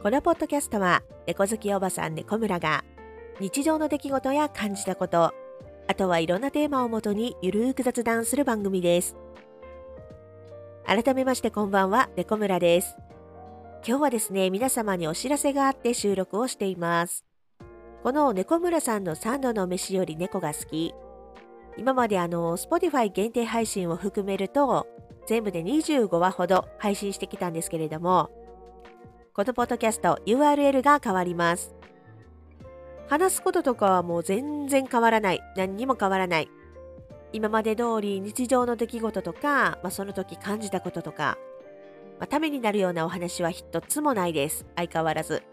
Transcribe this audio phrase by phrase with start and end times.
[0.00, 2.84] このポッドキャストは猫好きおばさん猫村が
[3.40, 5.34] 日常の出来事や感じたこと
[5.88, 9.16] あとはいろんなテーマをもとにゆるーく雑談する番組です。
[10.86, 12.96] 改めましてこんばんは猫村です。
[13.84, 17.24] 今日はですね皆様にお知らせがあって収録をしています。
[18.04, 20.94] この猫村さんの3度の飯より猫が好き。
[21.76, 24.86] 今まであの Spotify 限定配信を含めると
[25.26, 28.30] 全部で25話ほど配信してきたんですけれども
[29.38, 31.72] このポッドキャスト URL が変わります。
[33.06, 35.40] 話すこととかはもう全然変わらない。
[35.56, 36.48] 何にも変わらない。
[37.32, 41.38] 今まで通り日常の出来事とか、まあ、その時感じたこととか、
[42.18, 44.66] まあ、ためになるようなお話は一つもないです。
[44.74, 45.44] 相変わらず。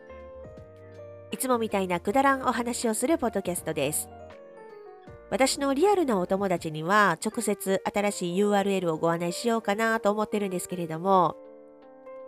[1.30, 4.10] いつもみたいなくだらんお話をするポッドキャストです。
[5.30, 11.36] 私のリアルなお友達には直接新しい URL をご案内しようかなと思ってるんですけれども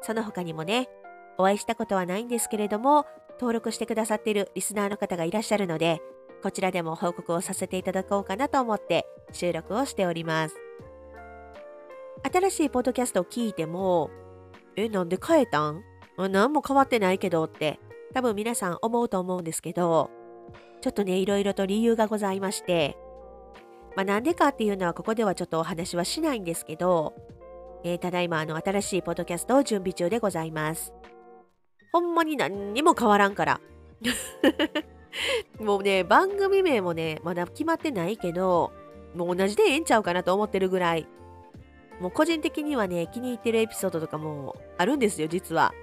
[0.04, 0.90] その他にもね
[1.38, 3.06] お会いしたことはないんですけれども、
[3.40, 6.02] 登録してくださっているリスナーの方がいらっしゃるので、
[6.42, 10.56] こちらでも報告をさせていただこうかなと思って収録をしております。
[12.32, 14.10] 新しいポッドキャストを聞いても、
[14.76, 15.84] え、なんで変えたん
[16.18, 17.80] 何も変わってないけどって
[18.14, 20.10] 多分皆さん思うと思うんですけど、
[20.82, 22.98] ちょっとね、いろいろと理由がございまして、
[23.96, 27.14] まあ、なんでかっていうのはここではちょっとお話はしないんですけど、
[27.84, 30.94] えー、ただいまあの新しいポッドキャストを準備中でございます。
[31.98, 33.60] ほんまに何にも変わらんから。
[35.60, 38.72] もうね、番組名もね、まだ決まってないけど、
[39.16, 41.08] もう同じでええんちゃうかなと思ってるぐらい。
[42.00, 45.74] もう個人的にはね、気に入ってるエピソードとかもあるんですよ、実は。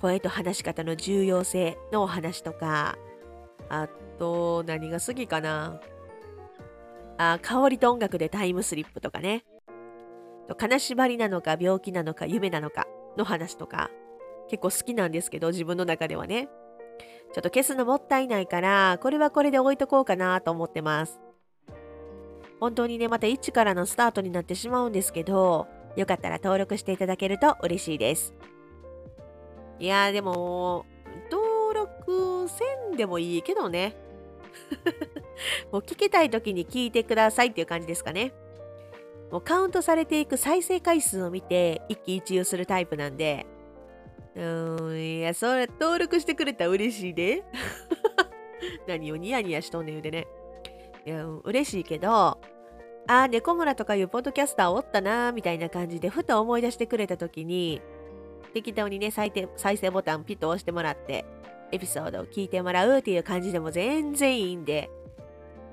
[0.00, 2.96] 声と話し方の重要性のお話とか、
[3.68, 3.88] あ
[4.20, 5.80] と、何が好きかな。
[7.18, 9.44] あ、香りと音楽でタイムスリップとかね。
[10.56, 13.90] 金縛りなのか病気なのか夢なのかの話とか。
[14.52, 16.50] 結構好きなんですけど、自分の中ではね。
[17.32, 21.18] ちょっと消すのもったいないから、これはこれで置いとこうかなと思ってます。
[22.60, 28.34] 本当にね、また一からのスタートになってしまうんですけど、よかったら登録していただけると嬉しいです。
[29.78, 30.84] いやーでも、
[31.30, 33.96] 登録せんでもいいけどね。
[35.72, 38.34] もう聞きたい時に聞いてくださいっていう感じですかね。
[39.30, 43.46] もうカウントされていく再生回数を見て一喜一憂するタイプなんで、
[44.34, 47.44] うん、いや、それ登録してくれたら嬉しいで。
[48.86, 50.26] 何をニヤニヤしとんねん言うてね。
[51.04, 52.38] いや、嬉しいけど、
[53.06, 57.82] あ、猫村とかいうポッドキャスターおったなみたいな感じで、ふと思い出してくれた時に、
[58.54, 61.24] 適当にね再生、再生ボタンピッと押してもらって、
[61.72, 64.90] エピソードを聞いてもらうっていう感じでも全然いいんで、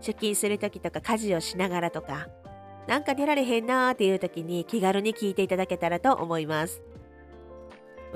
[0.01, 2.27] 出勤する時とか家事をしながらとか、
[2.87, 6.81] なんか寝られへんなーっていう時に気軽に聞いていただけたらと思います。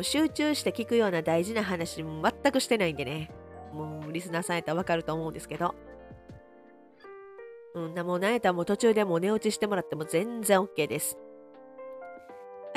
[0.02, 3.32] 集中して聞くような大事な話も全くしてないんでね。
[3.74, 5.76] もうリスナーさんやったらわかると思うんですけど。
[7.76, 11.18] うんな、もうなんやったらもう途中でも寝落ちしてもらっても全然 OK です。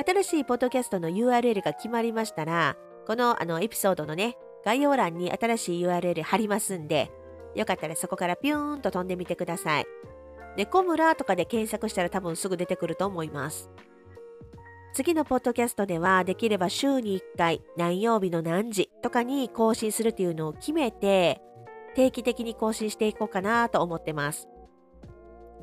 [0.05, 7.11] 新しいポッドキャストの URL が決まりましたら、このあのエピソードのね、概要欄に新しい URL 貼りますんで、
[7.55, 9.85] よかったらそこからピューンと飛んでみてください。
[10.55, 13.69] 猫村とかで検索したら多分すぐ出てくると思います。
[14.97, 21.39] 次のポッドキャストではできれば週に1回何曜日の何時とかに更新するっていうのを決めて
[21.93, 24.47] 定期的に更新していこうかなと思ってます。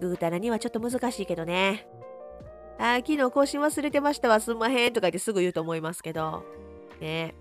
[0.01, 1.89] ぐうたらにはちょっと難しいけどね。
[2.79, 6.45] あ昨日更新忘れてましたわすんまへんとか言ってすぐ言うと思いますけど。
[7.01, 7.35] ね。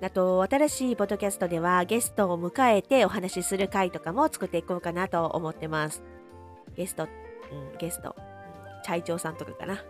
[0.00, 6.04] あと、新しいポッドキャストではゲストを迎えてお話しする回とかも作っていこうかなと思ってます。
[6.76, 7.08] ゲスト、
[7.50, 9.84] うん、ゲスト、うん、チャイチョウさんとかかな。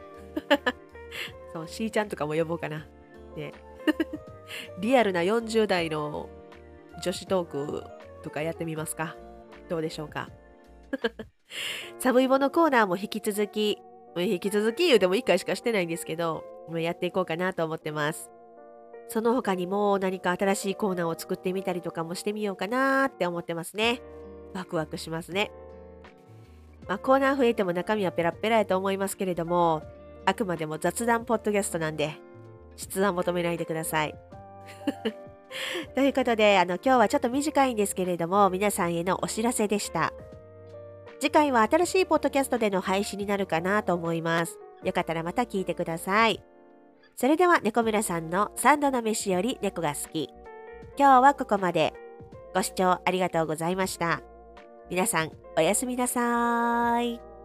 [1.56, 2.86] そう、しーちゃんとかも呼ぼうかな。
[3.34, 3.52] ね。
[4.80, 6.28] リアルな40代の
[7.02, 7.84] 女子トーク
[8.22, 9.16] とかやってみますか
[9.68, 10.28] どうでしょうか
[11.98, 13.78] 寒いものコーナーも引き続き、
[14.16, 16.44] 引き続き言うても1回しかしてないんですけど、
[16.74, 18.30] やっていこうかなと思ってます。
[19.08, 24.02] その他にも何か新しいコーナーを作ってみたりとかもしてみようかなって思ってますね。
[24.52, 25.50] ワクワクしますね。
[26.88, 29.82] まあ、コーナー増えても中身はペラペラやと思いますけれども、
[30.26, 32.16] あくまでも雑談ポッドキャストなんで、
[32.76, 34.14] 質は求めないでください。
[35.94, 40.12] ということで、あの、今日はちょっと短いんですけれども、皆さんへのお知らせでした。
[41.20, 44.58] 次回は新しいポッドキャストでの配信になるかなと思います。
[44.84, 46.42] よかったらまた聞いてください。
[47.14, 50.28] それでは、猫村さんの3度の飯より猫が好き。
[50.98, 51.94] 今日はここまで。
[52.54, 54.22] ご視聴ありがとうございました。
[54.90, 57.35] 皆さん、おやすみなさーい。